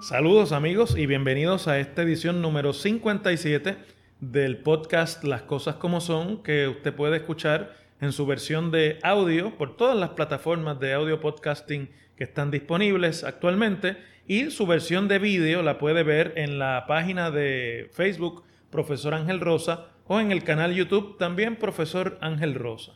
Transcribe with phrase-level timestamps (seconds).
[0.00, 3.76] Saludos amigos y bienvenidos a esta edición número 57
[4.20, 9.56] del podcast Las Cosas como Son que usted puede escuchar en su versión de audio
[9.58, 13.96] por todas las plataformas de audio podcasting que están disponibles actualmente
[14.26, 19.40] y su versión de vídeo la puede ver en la página de Facebook Profesor Ángel
[19.40, 22.92] Rosa o en el canal YouTube también Profesor Ángel Rosa.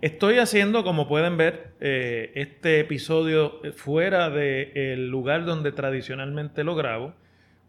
[0.00, 7.14] Estoy haciendo, como pueden ver, eh, este episodio fuera del lugar donde tradicionalmente lo grabo,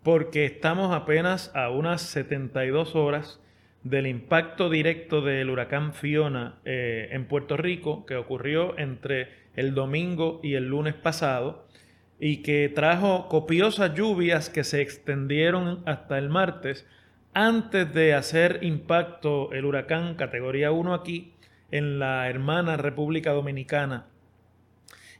[0.01, 3.39] porque estamos apenas a unas 72 horas
[3.83, 10.39] del impacto directo del huracán Fiona eh, en Puerto Rico, que ocurrió entre el domingo
[10.41, 11.67] y el lunes pasado,
[12.25, 16.87] y que trajo copiosas lluvias que se extendieron hasta el martes,
[17.33, 21.33] antes de hacer impacto el huracán categoría 1 aquí
[21.69, 24.05] en la hermana República Dominicana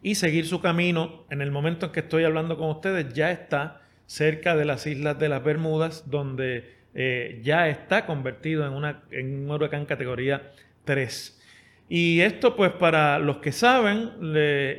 [0.02, 1.26] y seguir su camino.
[1.30, 5.20] En el momento en que estoy hablando con ustedes ya está cerca de las islas
[5.20, 10.54] de las Bermudas, donde eh, ya está convertido en, en un huracán categoría
[10.86, 11.43] 3.
[11.90, 14.12] Y esto pues para los que saben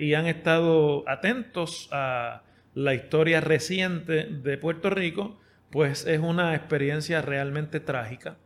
[0.00, 2.42] y han estado atentos a
[2.74, 5.38] la historia reciente de Puerto Rico,
[5.70, 8.36] pues es una experiencia realmente trágica.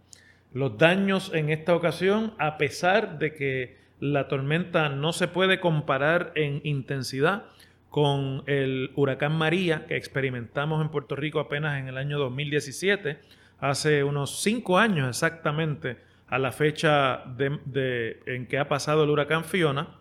[0.53, 6.33] Los daños en esta ocasión, a pesar de que la tormenta no se puede comparar
[6.35, 7.45] en intensidad
[7.91, 13.19] con el huracán María que experimentamos en Puerto Rico apenas en el año 2017,
[13.61, 15.97] hace unos cinco años exactamente
[16.29, 19.99] a la fecha de, en que ha pasado el huracán Fiona,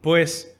[0.00, 0.58] pues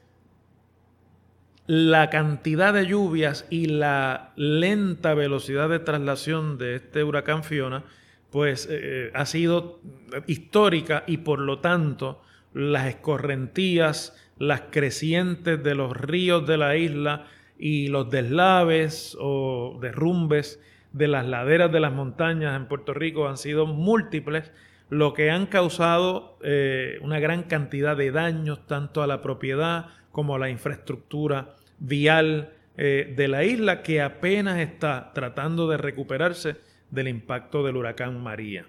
[1.67, 7.85] la cantidad de lluvias y la lenta velocidad de traslación de este huracán Fiona
[8.31, 9.81] pues eh, eh, ha sido
[10.27, 17.27] histórica y por lo tanto las escorrentías, las crecientes de los ríos de la isla
[17.59, 20.61] y los deslaves o derrumbes
[20.97, 24.51] de las laderas de las montañas en Puerto Rico han sido múltiples,
[24.89, 30.35] lo que han causado eh, una gran cantidad de daños tanto a la propiedad como
[30.37, 36.57] a la infraestructura vial de la isla que apenas está tratando de recuperarse
[36.91, 38.67] del impacto del huracán María.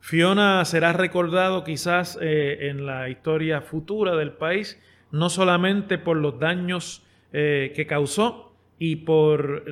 [0.00, 4.80] Fiona será recordado quizás eh, en la historia futura del país,
[5.12, 9.64] no solamente por los daños eh, que causó y por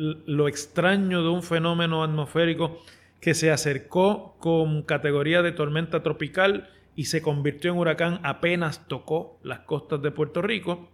[0.00, 2.82] lo, extraño de un fenómeno atmosférico
[3.20, 9.38] que se acercó con categoría de tormenta tropical y se convirtió en huracán apenas tocó
[9.42, 10.88] las costas de Puerto Rico.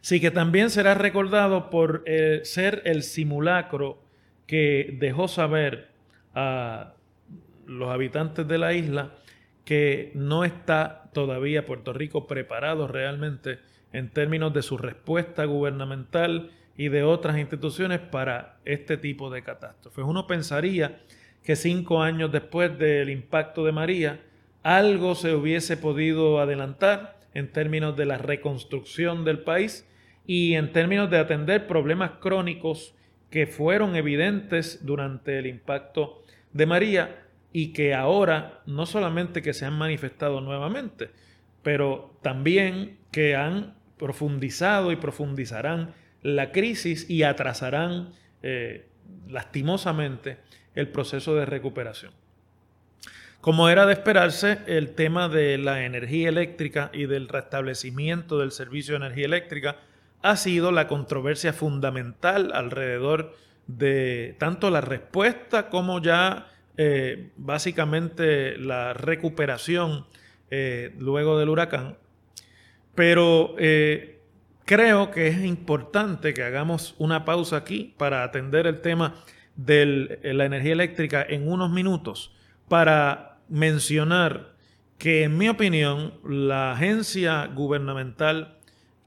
[0.00, 4.02] Sí que también será recordado por eh, ser el simulacro
[4.46, 5.90] que dejó saber
[6.34, 6.94] a
[7.66, 9.12] los habitantes de la isla
[9.66, 13.58] que no está todavía Puerto Rico preparado realmente
[13.92, 20.04] en términos de su respuesta gubernamental y de otras instituciones para este tipo de catástrofes.
[20.04, 21.00] Uno pensaría
[21.42, 24.20] que cinco años después del impacto de María,
[24.62, 29.88] algo se hubiese podido adelantar en términos de la reconstrucción del país
[30.26, 32.94] y en términos de atender problemas crónicos
[33.30, 36.22] que fueron evidentes durante el impacto
[36.52, 37.22] de María
[37.52, 41.10] y que ahora no solamente que se han manifestado nuevamente,
[41.62, 48.12] pero también que han profundizado y profundizarán la crisis y atrasarán
[48.42, 48.86] eh,
[49.28, 50.38] lastimosamente
[50.74, 52.12] el proceso de recuperación.
[53.40, 58.94] Como era de esperarse, el tema de la energía eléctrica y del restablecimiento del servicio
[58.94, 59.76] de energía eléctrica
[60.22, 63.34] ha sido la controversia fundamental alrededor
[63.66, 66.46] de tanto la respuesta como ya
[66.76, 70.06] eh, básicamente la recuperación
[70.50, 71.96] eh, luego del huracán.
[72.94, 73.56] Pero
[74.64, 79.14] creo que es importante que hagamos una pausa aquí para atender el tema
[79.56, 82.34] de la energía eléctrica en unos minutos
[82.68, 84.52] para mencionar
[84.98, 88.58] que en mi opinión la agencia gubernamental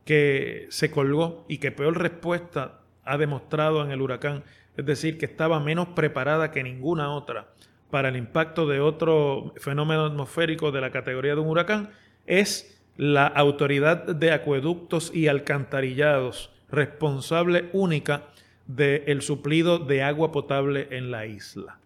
[0.03, 4.43] que se colgó y que peor respuesta ha demostrado en el huracán,
[4.77, 7.47] es decir, que estaba menos preparada que ninguna otra
[7.89, 11.91] para el impacto de otro fenómeno atmosférico de la categoría de un huracán,
[12.25, 18.23] es la Autoridad de Acueductos y Alcantarillados, responsable única
[18.67, 21.79] del suplido de agua potable en la isla.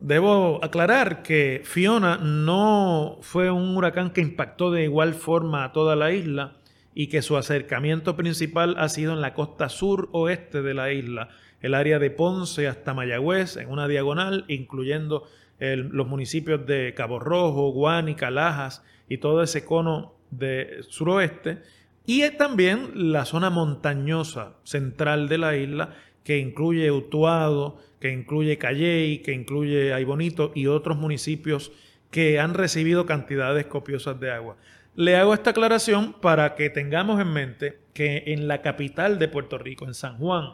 [0.00, 5.96] Debo aclarar que Fiona no fue un huracán que impactó de igual forma a toda
[5.96, 6.52] la isla
[6.94, 11.74] y que su acercamiento principal ha sido en la costa sur-oeste de la isla, el
[11.74, 15.26] área de Ponce hasta Mayagüez, en una diagonal, incluyendo
[15.58, 21.58] los municipios de Cabo Rojo, Guánica, Lajas y todo ese cono de suroeste,
[22.06, 25.94] y también la zona montañosa central de la isla,
[26.24, 31.72] que incluye Utuado, que incluye Calley, que incluye Aybonito y otros municipios
[32.10, 34.56] que han recibido cantidades copiosas de agua.
[34.94, 39.58] Le hago esta aclaración para que tengamos en mente que en la capital de Puerto
[39.58, 40.50] Rico, en San Juan,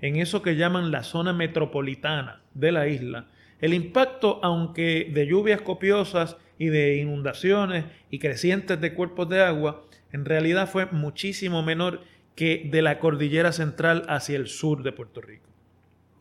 [0.00, 3.26] en eso que llaman la zona metropolitana de la isla,
[3.60, 9.82] el impacto, aunque de lluvias copiosas y de inundaciones y crecientes de cuerpos de agua,
[10.12, 12.00] en realidad fue muchísimo menor
[12.34, 15.48] que de la cordillera central hacia el sur de Puerto Rico.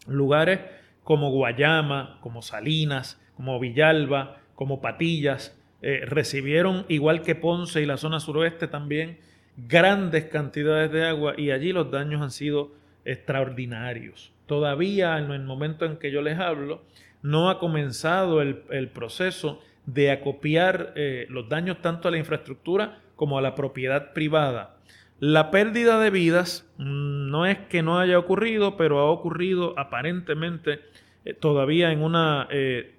[0.08, 0.60] Lugares
[1.04, 7.98] como Guayama, como Salinas, como Villalba, como Patillas, eh, recibieron, igual que Ponce y la
[7.98, 9.20] zona suroeste también,
[9.58, 12.72] grandes cantidades de agua y allí los daños han sido
[13.04, 14.32] extraordinarios.
[14.48, 16.82] Todavía en el momento en que yo les hablo,
[17.26, 23.40] no ha comenzado el, proceso de acopiar eh, los daños tanto a la infraestructura como
[23.40, 24.78] a la propiedad privada.
[25.20, 30.82] La pérdida de vidas mm, no es que no haya ocurrido, pero ha ocurrido aparentemente
[31.26, 32.94] eh, todavía en una eh,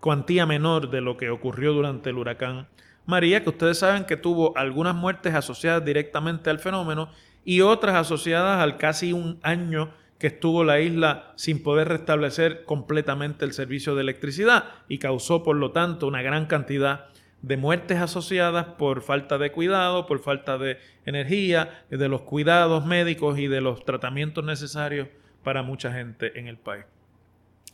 [0.00, 2.66] cuantía menor de lo que ocurrió durante el huracán
[3.06, 7.10] María, que ustedes saben que tuvo algunas muertes asociadas directamente al fenómeno
[7.44, 13.44] y otras asociadas al casi un año que estuvo la isla sin poder restablecer completamente
[13.44, 17.06] el servicio de electricidad y causó por lo tanto una gran cantidad
[17.42, 23.38] de muertes asociadas por falta de cuidado, por falta de energía, de los cuidados médicos
[23.38, 25.08] y de los tratamientos necesarios
[25.44, 26.84] para mucha gente en el país.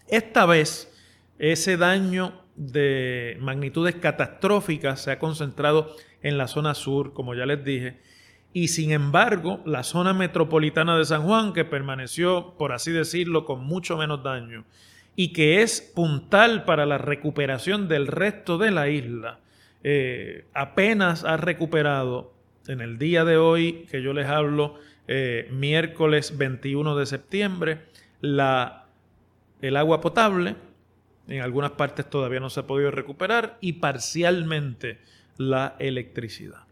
[0.08, 0.92] Esta vez,
[1.38, 7.64] ese daño de magnitudes catastróficas se ha concentrado en la zona sur, como ya les
[7.64, 8.00] dije,
[8.54, 13.64] y sin embargo la zona metropolitana de San Juan, que permaneció, por así decirlo, con
[13.64, 14.64] mucho menos daño
[15.16, 19.40] y que es puntal para la recuperación del resto de la isla,
[19.82, 22.32] eh, apenas ha recuperado
[22.66, 24.76] en el día de hoy que yo les hablo,
[25.08, 27.80] eh, miércoles 21 de septiembre,
[28.20, 28.86] la,
[29.60, 30.56] el agua potable,
[31.28, 34.98] en algunas partes todavía no se ha podido recuperar, y parcialmente
[35.36, 36.63] la electricidad.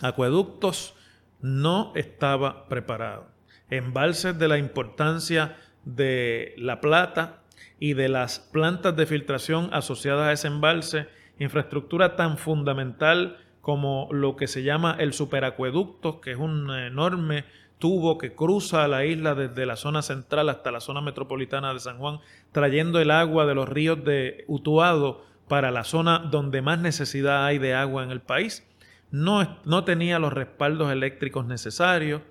[0.00, 0.94] Acueductos
[1.40, 3.26] no estaba preparado.
[3.70, 7.42] Embalses de la importancia de la plata
[7.80, 11.08] y de las plantas de filtración asociadas a ese embalse,
[11.38, 17.44] infraestructura tan fundamental como lo que se llama el superacueducto, que es un enorme
[17.78, 21.98] tubo que cruza la isla desde la zona central hasta la zona metropolitana de San
[21.98, 22.20] Juan,
[22.52, 27.58] trayendo el agua de los ríos de Utuado para la zona donde más necesidad hay
[27.58, 28.67] de agua en el país
[29.10, 32.22] no, tenía los respaldos eléctricos necesarios,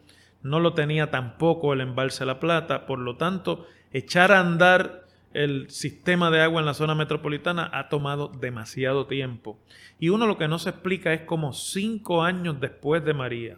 [0.44, 5.70] no lo tenía tampoco el embalse La Plata, por lo tanto, echar a andar el
[5.70, 9.60] sistema de agua en la zona metropolitana ha tomado demasiado tiempo.
[10.00, 13.58] Y uno lo que no se explica es cómo cinco años después de María,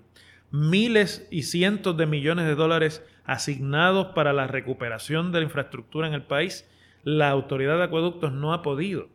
[0.51, 6.13] miles y cientos de millones de dólares asignados para la recuperación de la infraestructura en
[6.13, 6.67] el país,
[7.03, 9.07] la autoridad de acueductos no ha podido,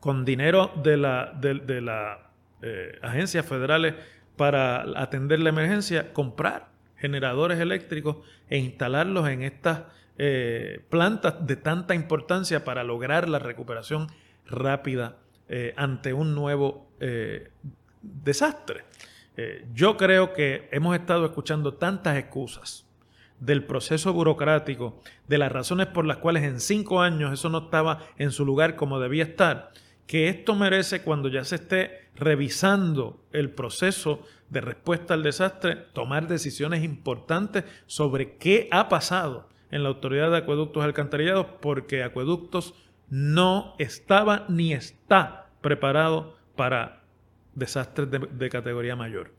[0.00, 2.29] con dinero de la, de la
[2.62, 3.94] eh, agencias federales
[4.36, 8.16] para atender la emergencia, comprar generadores eléctricos
[8.48, 9.84] e instalarlos en estas
[10.18, 14.08] eh, plantas de tanta importancia para lograr la recuperación
[14.46, 15.16] rápida
[15.48, 16.88] eh, ante un nuevo
[18.02, 18.84] desastre.
[19.72, 22.84] yo creo que hemos estado escuchando tantas excusas
[23.40, 28.00] del proceso burocrático, de las razones por las cuales en cinco años eso no estaba
[28.18, 29.72] en su lugar como debía estar,
[30.06, 36.26] que esto merece cuando ya se esté revisando el proceso de respuesta al desastre, tomar
[36.26, 42.74] decisiones importantes sobre qué ha pasado en la Autoridad de Acueductos Alcantarillados, porque Acueductos
[43.08, 47.02] no estaba ni está preparado para
[47.54, 49.32] desastres de, de categoría mayor.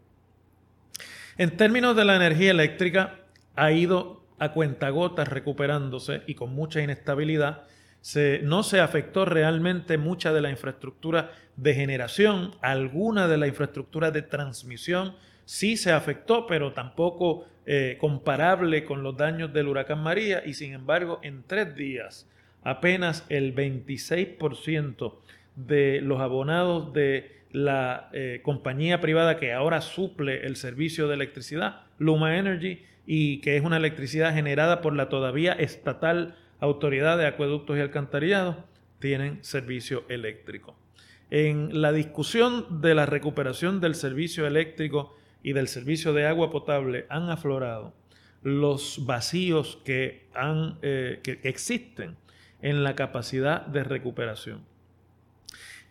[1.37, 3.19] En términos de la energía eléctrica,
[3.55, 7.63] ha ido a cuentagotas recuperándose y con mucha inestabilidad
[8.43, 14.23] no se afectó realmente mucha de la infraestructura de generación, alguna de la infraestructura de
[14.23, 15.15] transmisión
[15.45, 20.43] sí se afectó, pero tampoco eh, comparable con los daños del huracán María.
[20.45, 22.27] Y sin embargo en tres días
[22.63, 25.15] apenas el 26%
[25.55, 31.81] de los abonados de la eh, compañía privada que ahora suple el servicio de electricidad,
[31.97, 37.77] Luma Energy, y que es una electricidad generada por la todavía estatal Autoridad de Acueductos
[37.77, 38.55] y Alcantarillados
[38.99, 40.77] tienen servicio eléctrico.
[41.31, 47.07] En la discusión de la recuperación del servicio eléctrico y del servicio de agua potable
[47.09, 47.93] han aflorado
[48.43, 52.15] los vacíos que, han, eh, que existen
[52.61, 54.63] en la capacidad de recuperación.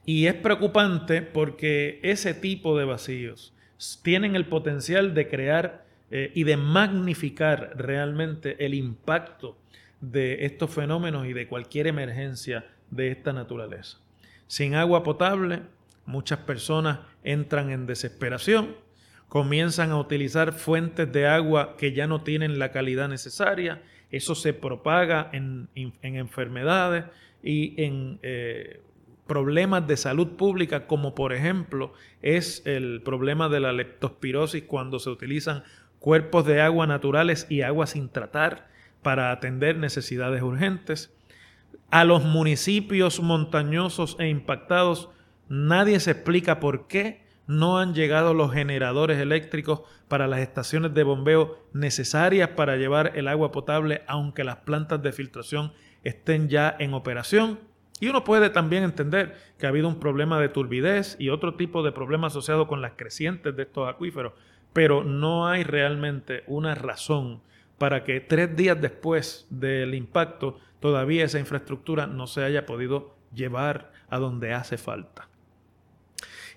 [0.06, 3.54] Y es preocupante porque ese tipo de vacíos
[4.02, 9.56] tienen el potencial de crear eh, y de magnificar realmente el impacto
[10.00, 13.98] de estos fenómenos y de cualquier emergencia de esta naturaleza.
[14.46, 15.62] Sin agua potable,
[16.06, 18.76] muchas personas entran en desesperación,
[19.28, 24.52] comienzan a utilizar fuentes de agua que ya no tienen la calidad necesaria, eso se
[24.52, 25.68] propaga en,
[26.02, 27.04] enfermedades
[27.42, 28.80] y en eh,
[29.28, 31.92] problemas de salud pública, como por ejemplo
[32.22, 35.62] es el problema de la leptospirosis cuando se utilizan
[36.00, 38.69] cuerpos de agua naturales y agua sin tratar
[39.02, 41.12] para atender necesidades urgentes.
[41.90, 45.08] A los municipios montañosos e impactados
[45.48, 51.02] nadie se explica por qué no han llegado los generadores eléctricos para las estaciones de
[51.02, 55.72] bombeo necesarias para llevar el agua potable, aunque las plantas de filtración
[56.04, 57.58] estén ya en operación.
[57.98, 61.82] Y uno puede también entender que ha habido un problema de turbidez y otro tipo
[61.82, 64.34] de problema asociado con las crecientes de estos acuíferos,
[64.72, 67.42] pero no hay realmente una razón
[67.80, 73.90] para que tres días después del impacto todavía esa infraestructura no se haya podido llevar
[74.10, 75.30] a donde hace falta.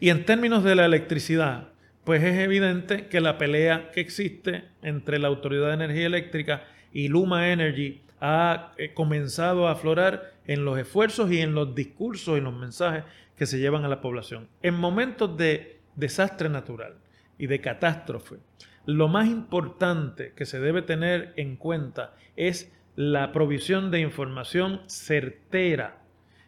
[0.01, 1.70] Y en términos de la electricidad,
[2.03, 7.08] pues es evidente que la pelea que existe entre la Autoridad de Energía Eléctrica y
[7.08, 12.42] Luma Energy ha eh, comenzado a aflorar en los esfuerzos y en los discursos y
[12.42, 13.06] los mensajes
[13.38, 14.50] que se llevan a la población.
[14.62, 16.96] En momentos de desastre natural
[17.38, 18.39] y de catástrofe,
[18.85, 26.01] lo más importante que se debe tener en cuenta es la provisión de información certera,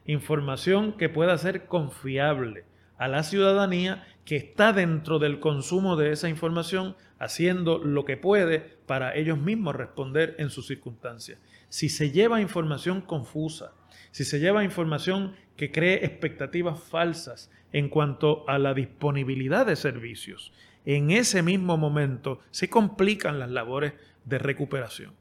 [0.06, 2.66] información que pueda ser confiable
[2.98, 8.60] a la ciudadanía que está dentro del consumo de esa información haciendo lo que puede
[8.86, 11.40] para ellos mismos responder en sus circunstancias.
[11.70, 13.74] Si se lleva información confusa,
[14.12, 20.54] si se lleva información que cree expectativas falsas en cuanto a la disponibilidad de servicios,
[20.86, 23.92] en ese mismo momento se complican las labores
[24.24, 25.12] de recuperación.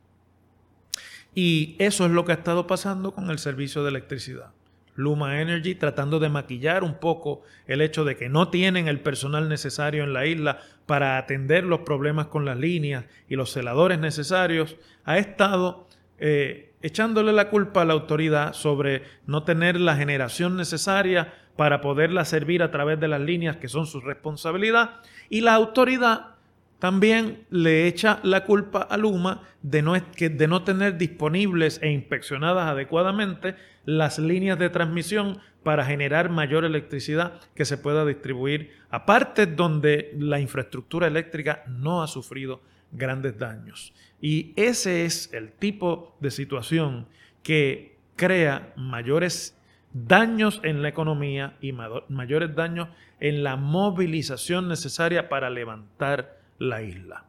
[1.35, 4.53] Y eso es lo que ha estado pasando con el servicio de electricidad.
[4.95, 9.49] Luma Energy tratando de maquillar un poco el hecho de que no tienen el personal
[9.49, 14.77] necesario en la isla para atender los problemas con las líneas y los celadores necesarios,
[15.05, 21.33] ha estado eh, echándole la culpa a la autoridad sobre no tener la generación necesaria
[21.57, 26.35] para poderla servir a través de las líneas que son su responsabilidad y la autoridad
[26.79, 32.69] también le echa la culpa a Luma de no, de no tener disponibles e inspeccionadas
[32.69, 33.55] adecuadamente
[33.87, 40.13] las líneas de transmisión para generar mayor electricidad que se pueda distribuir a partes donde
[40.19, 42.61] la infraestructura eléctrica no ha sufrido
[42.93, 43.95] grandes daños.
[44.21, 47.07] Y ese es el tipo de situación
[47.43, 49.59] que crea mayores
[49.95, 52.89] daños en la economía y mayores daños
[53.21, 57.25] en la movilización necesaria para levantar la isla.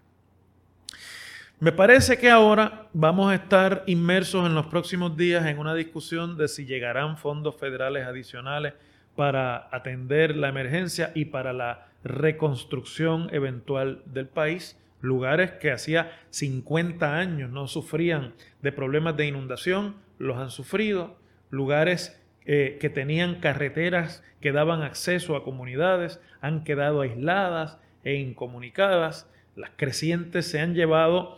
[1.60, 6.38] Me parece que ahora vamos a estar inmersos en los próximos días en una discusión
[6.38, 8.74] de si llegarán fondos federales adicionales
[9.15, 14.77] para atender la emergencia y para la reconstrucción eventual del país.
[15.00, 21.15] Lugares que hacía 50 años no sufrían de problemas de inundación, los han sufrido.
[21.51, 29.29] Lugares eh, que tenían carreteras que daban acceso a comunidades han quedado aisladas e incomunicadas.
[29.55, 31.37] Las crecientes se han llevado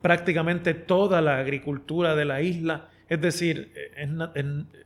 [0.00, 2.88] prácticamente toda la agricultura de la isla.
[3.08, 4.08] Es decir, es,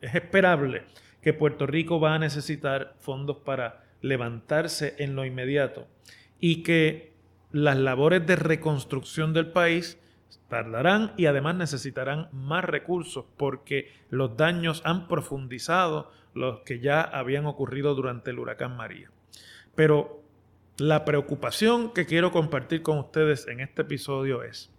[0.00, 0.82] es esperable
[1.22, 5.88] que Puerto Rico va a necesitar fondos para levantarse en lo inmediato
[6.38, 7.14] y que
[7.50, 9.98] las labores de reconstrucción del país
[10.49, 17.47] tardarán y además necesitarán más recursos porque los daños han profundizado los que ya habían
[17.47, 19.11] ocurrido durante el huracán María.
[19.75, 20.23] Pero
[20.78, 24.71] la preocupación que quiero compartir con ustedes en este episodio es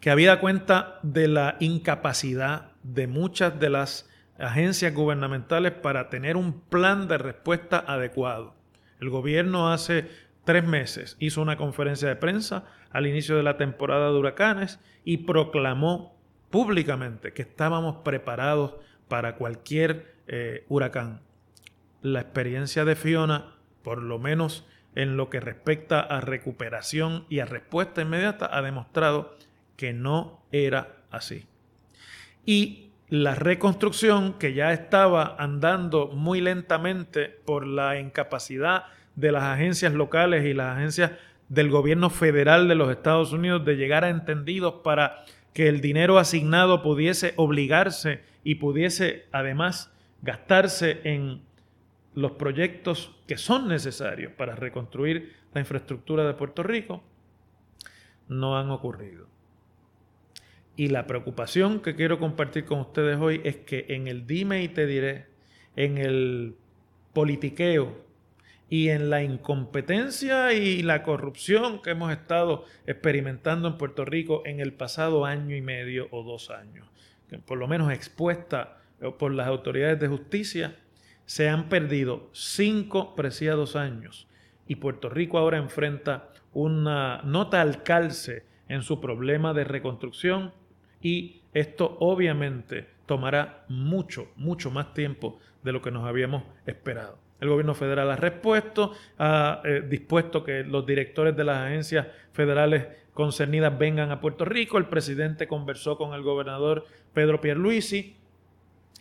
[0.00, 6.60] que habida cuenta de la incapacidad de muchas de las agencias gubernamentales para tener un
[6.60, 8.54] plan de respuesta adecuado.
[9.00, 10.08] El gobierno hace
[10.46, 15.18] tres meses hizo una conferencia de prensa al inicio de la temporada de huracanes y
[15.18, 16.16] proclamó
[16.48, 18.76] públicamente que estábamos preparados
[19.08, 21.20] para cualquier eh, huracán.
[22.00, 27.44] La experiencia de Fiona por lo menos en lo que respecta a recuperación y a
[27.44, 29.36] respuesta inmediata, ha demostrado
[29.76, 31.46] que no era así.
[32.44, 38.86] Y la reconstrucción que ya estaba andando muy lentamente por la incapacidad
[39.16, 41.12] de las agencias locales y las agencias
[41.48, 46.18] del gobierno federal de los Estados Unidos de llegar a entendidos para que el dinero
[46.18, 49.92] asignado pudiese obligarse y pudiese además
[50.22, 51.40] gastarse en
[52.14, 57.02] los proyectos que son necesarios para reconstruir la infraestructura de Puerto Rico,
[58.28, 59.26] no han ocurrido.
[60.76, 64.68] Y la preocupación que quiero compartir con ustedes hoy es que en el dime y
[64.68, 65.26] te diré,
[65.74, 66.56] en el
[67.14, 68.05] politiqueo
[68.68, 74.60] y en la incompetencia y la corrupción que hemos estado experimentando en Puerto Rico en
[74.60, 76.88] el pasado año y medio o dos años,
[77.44, 78.78] por lo menos expuesta
[79.18, 80.76] por las autoridades de justicia,
[81.26, 84.26] se han perdido cinco preciados años
[84.66, 90.52] y Puerto Rico ahora enfrenta una nota al calce en su problema de reconstrucción
[91.00, 97.25] y esto obviamente tomará mucho, mucho más tiempo de lo que nos habíamos esperado.
[97.40, 102.86] El gobierno federal ha respuesto, ha eh, dispuesto que los directores de las agencias federales
[103.12, 104.78] concernidas vengan a Puerto Rico.
[104.78, 108.16] El presidente conversó con el gobernador Pedro Pierluisi.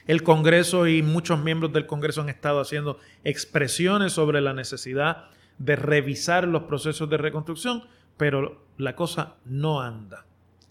[0.08, 5.76] El Congreso y muchos miembros del Congreso han estado haciendo expresiones sobre la necesidad de
[5.76, 7.84] revisar los procesos de reconstrucción,
[8.18, 10.26] pero la cosa no anda.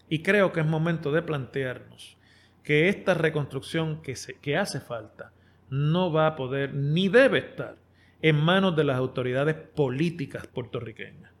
[0.07, 2.17] Y creo que es momento de plantearnos
[2.63, 5.31] que esta reconstrucción que, se, que hace falta
[5.75, 7.75] no va a poder ni debe estar
[8.21, 11.31] en manos de las autoridades políticas puertorriqueñas.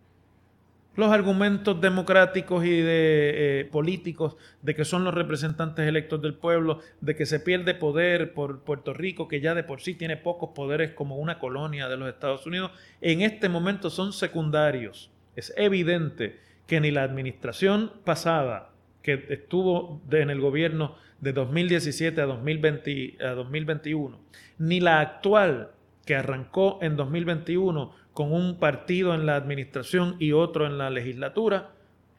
[0.95, 6.79] Los argumentos democráticos y de, eh, políticos de que son los representantes electos del pueblo,
[7.01, 10.51] de que se pierde poder por Puerto Rico, que ya de por sí tiene pocos
[10.55, 15.11] poderes como una colonia de los Estados Unidos, en este momento son secundarios.
[15.35, 18.69] Es evidente que ni la administración pasada,
[19.05, 24.19] que estuvo en el gobierno de 2017 a, 2020, a 2021,
[24.57, 25.69] ni la actual,
[26.07, 31.69] que arrancó en 2021 con un partido en la administración y otro en la legislatura,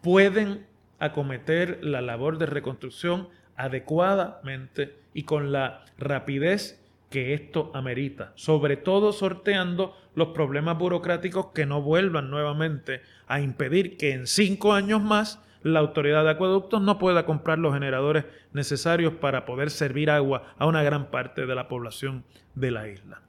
[0.00, 0.64] pueden
[1.00, 9.12] acometer la labor de reconstrucción adecuadamente y con la rapidez que esto amerita, sobre todo
[9.12, 15.40] sorteando los problemas burocráticos que no vuelvan nuevamente a impedir que en cinco años más
[15.66, 20.66] la autoridad de acueductos no pueda comprar los generadores necesarios para poder servir agua a
[20.66, 22.24] una gran parte de la población
[22.54, 23.20] de la isla.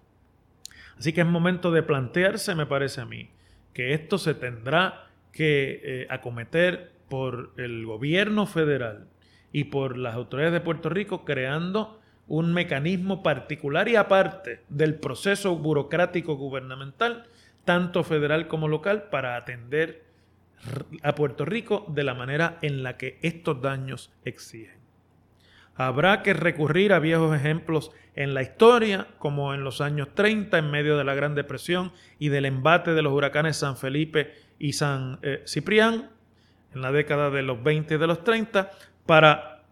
[1.00, 3.32] Así que es momento de plantearse, me parece a mí,
[3.74, 9.08] que esto se tendrá que eh, acometer por el gobierno federal
[9.52, 15.56] y por las autoridades de Puerto Rico creando un mecanismo particular y aparte del proceso
[15.56, 17.24] burocrático gubernamental,
[17.66, 20.07] tanto federal como local, para atender
[21.04, 24.78] a Puerto Rico de la manera en la que estos daños exigen.
[25.76, 30.72] Habrá que recurrir a viejos ejemplos en la historia, como en los años 30, en
[30.72, 35.20] medio de la Gran Depresión y del embate de los huracanes San Felipe y San
[35.22, 36.10] eh, Ciprián,
[36.74, 38.72] en la década de los 20 y de los 30,
[39.06, 39.64] para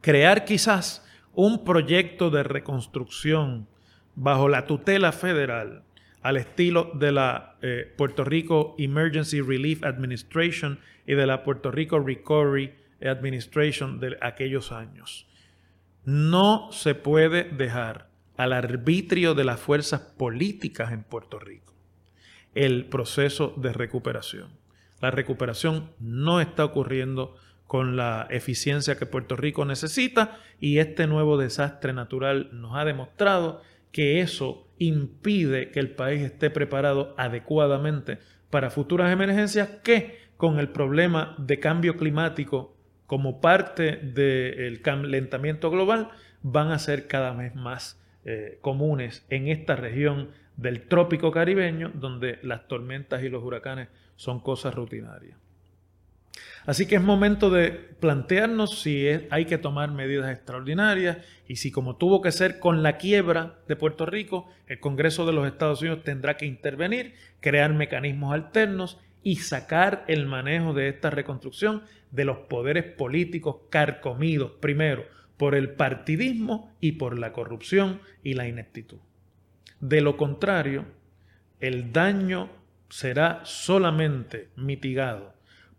[0.00, 3.68] crear quizás un proyecto de reconstrucción
[4.14, 5.82] bajo la tutela federal
[6.24, 12.00] al estilo de la eh, Puerto Rico Emergency Relief Administration y de la Puerto Rico
[12.00, 15.26] Recovery Administration de aquellos años.
[16.06, 18.08] No se puede dejar
[18.38, 21.74] al arbitrio de las fuerzas políticas en Puerto Rico
[22.54, 24.48] el proceso de recuperación.
[25.00, 31.36] La recuperación no está ocurriendo con la eficiencia que Puerto Rico necesita y este nuevo
[31.36, 33.60] desastre natural nos ha demostrado
[33.94, 38.18] que eso impide que el país esté preparado adecuadamente
[38.50, 42.76] para futuras emergencias que con el problema de cambio climático
[43.06, 46.08] como parte del calentamiento global
[46.42, 52.40] van a ser cada vez más eh, comunes en esta región del trópico caribeño donde
[52.42, 55.38] las tormentas y los huracanes son cosas rutinarias.
[56.66, 61.96] Así que es momento de plantearnos si hay que tomar medidas extraordinarias y si como
[61.96, 66.04] tuvo que ser con la quiebra de Puerto Rico, el Congreso de los Estados Unidos
[66.04, 72.38] tendrá que intervenir, crear mecanismos alternos y sacar el manejo de esta reconstrucción de los
[72.38, 75.04] poderes políticos carcomidos, primero,
[75.36, 78.98] por el partidismo y por la corrupción y la ineptitud.
[79.80, 80.86] De lo contrario,
[81.60, 82.48] el daño
[82.88, 85.34] será solamente mitigado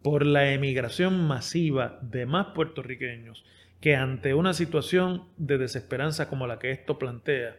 [0.05, 3.43] por la emigración masiva de más puertorriqueños
[3.81, 7.55] que ante una situación de desesperanza como la que esto plantea,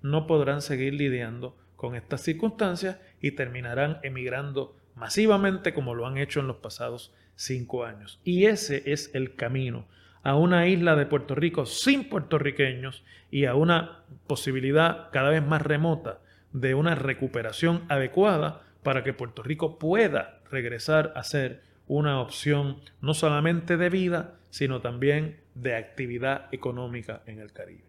[0.00, 6.40] no podrán seguir lidiando con estas circunstancias y terminarán emigrando masivamente como lo han hecho
[6.40, 8.18] en los pasados cinco años.
[8.24, 9.86] Y ese es el camino
[10.22, 15.60] a una isla de Puerto Rico sin puertorriqueños y a una posibilidad cada vez más
[15.60, 16.20] remota
[16.54, 23.14] de una recuperación adecuada para que Puerto Rico pueda regresar a ser una opción no
[23.14, 27.82] solamente de vida, sino también de actividad económica en el Caribe.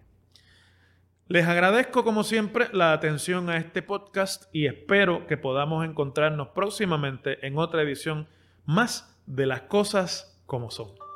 [1.27, 7.45] Les agradezco como siempre la atención a este podcast y espero que podamos encontrarnos próximamente
[7.45, 8.27] en otra edición
[8.65, 11.10] más de las cosas como son.